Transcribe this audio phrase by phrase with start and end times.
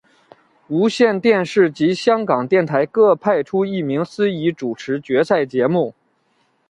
[0.67, 5.93] 无线电视及香港电台各派出一名司仪主持决赛节目。